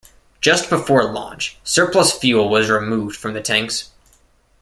Just 0.41 0.67
before 0.71 1.03
launch, 1.13 1.59
surplus 1.63 2.11
fuel 2.11 2.49
was 2.49 2.71
removed 2.71 3.15
from 3.15 3.35
the 3.35 3.39
tanks. 3.41 3.91